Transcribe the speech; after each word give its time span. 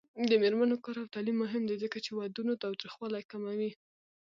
د 0.29 0.31
میرمنو 0.43 0.75
کار 0.85 0.95
او 1.01 1.11
تعلیم 1.15 1.37
مهم 1.43 1.63
دی 1.69 1.75
ځکه 1.83 1.97
چې 2.05 2.09
ودونو 2.13 2.59
تاوتریخوالي 2.63 3.21
کموي. 3.31 3.71